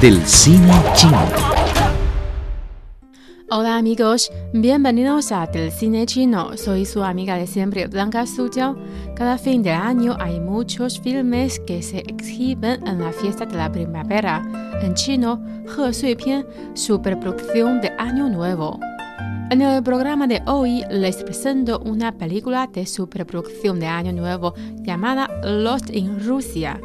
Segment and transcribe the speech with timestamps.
[0.00, 1.22] Del cine chino.
[3.48, 6.56] Hola amigos, bienvenidos a Del cine chino.
[6.56, 8.76] Soy su amiga de siempre, Blanca Suyao.
[9.14, 13.70] Cada fin de año hay muchos filmes que se exhiben en la fiesta de la
[13.70, 14.42] primavera.
[14.82, 16.44] En chino, He Sui Pian,
[16.74, 18.80] superproducción de Año Nuevo.
[19.50, 25.30] En el programa de hoy les presento una película de superproducción de Año Nuevo llamada
[25.44, 26.80] Lost in Rusia.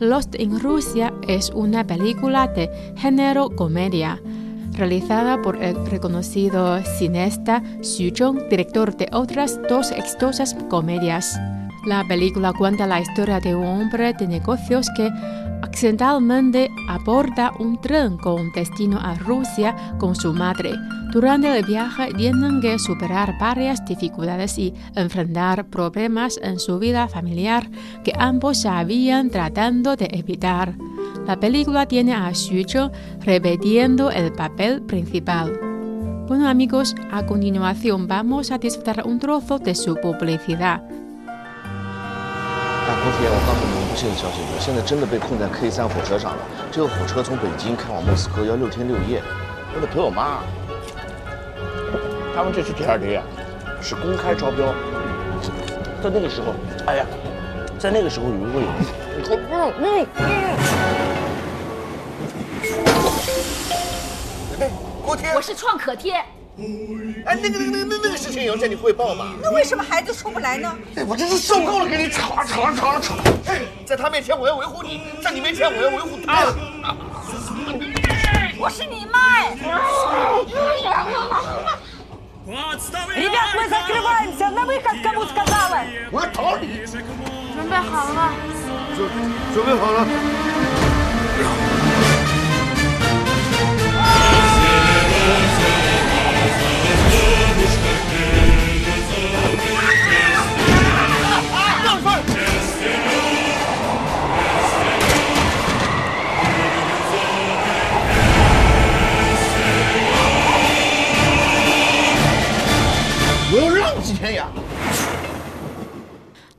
[0.00, 4.20] Lost in Rusia es una película de género comedia
[4.72, 11.36] realizada por el reconocido cineasta Xu Zhong, director de otras dos exitosas comedias.
[11.84, 15.10] La película cuenta la historia de un hombre de negocios que
[15.62, 20.74] accidentalmente aborda un tren con destino a Rusia con su madre.
[21.11, 27.69] Durante el viaje tienen que superar varias dificultades y enfrentar problemas en su vida familiar
[28.03, 30.73] que ambos habían tratando de evitar.
[31.27, 35.53] La película tiene a Xu Zheng repitiendo el papel principal.
[36.27, 40.81] Bueno amigos, a continuación vamos a disfrutar un trozo de su publicidad.
[42.85, 46.39] 大空铁，我告诉你们不幸的消息，我现在真的被困在 K 三火车上了。
[46.71, 49.21] 这个火车从北京开往莫斯科要六天六夜，
[49.75, 50.39] 我得陪我妈。
[52.38, 53.24] 他们这次 TRD 啊，
[53.82, 54.72] 是公开招标，
[56.00, 56.54] 在那个时候，
[56.86, 57.04] 哎呀，
[57.80, 58.68] 在那个时候如果有，
[59.18, 60.06] 你给我嗯
[64.54, 64.70] 嗯，哎，
[65.04, 66.12] 锅贴，我是创可贴，
[67.26, 69.34] 哎，那个那个那个那个事情也要向你汇报嘛。
[69.42, 70.72] 那为什么孩子出不来呢？
[70.94, 73.16] 哎，我真是受够了跟你吵啊吵啊吵啊吵！
[73.46, 76.54] 哎，在他面前我要维护你，在你面前我要维护他。
[78.60, 79.18] 我是你妈！
[82.48, 84.48] Ребят, мы закрываемся!
[84.48, 85.82] На выход, кому сказала!
[88.94, 89.76] Что вы, что вы,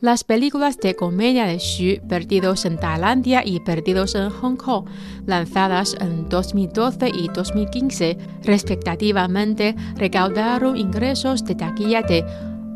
[0.00, 4.86] Las películas de comedia de Xu, Perdidos en Tailandia y Perdidos en Hong Kong,
[5.26, 12.24] lanzadas en 2012 y 2015, respectivamente, recaudaron ingresos de taquilla de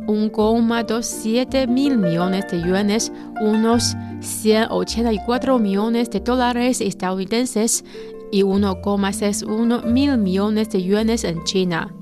[0.06, 7.84] 1,27 mil millones de yuanes, unos 184 millones de dólares estadounidenses
[8.32, 11.94] y 1,61 mil millones de yuanes en China.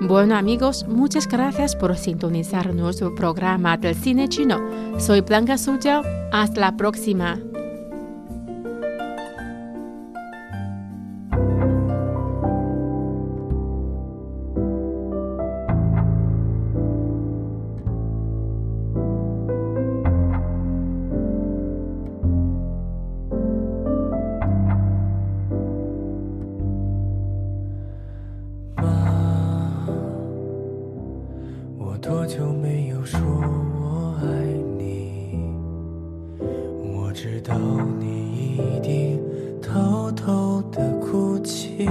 [0.00, 4.60] Bueno amigos, muchas gracias por sintonizar nuestro programa del cine chino.
[5.00, 6.04] Soy Blanca Suyao.
[6.30, 7.40] Hasta la próxima.
[38.58, 39.20] 一定
[39.62, 41.86] 偷偷的哭泣，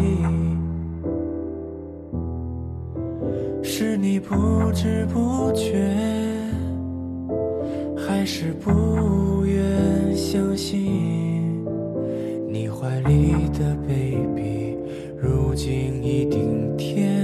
[3.63, 4.35] 是你不
[4.73, 5.89] 知不觉，
[7.95, 11.65] 还是不愿相信
[12.49, 14.75] 你怀里的 baby？
[15.17, 17.16] 如今已顶天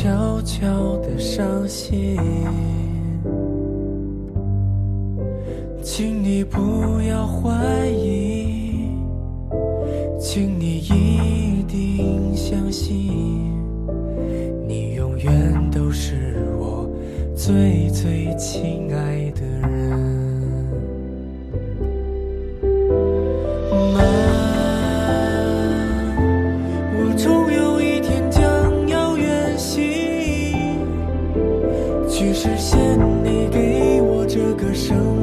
[0.00, 2.16] 悄悄的伤心，
[5.82, 6.60] 请你不
[7.02, 7.50] 要怀
[7.88, 8.92] 疑，
[10.20, 12.96] 请你一定相信，
[14.68, 16.88] 你永远都是我
[17.34, 19.27] 最最亲爱的。
[34.54, 35.17] 个声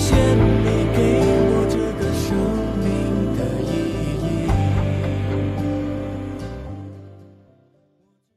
[0.00, 0.49] 你给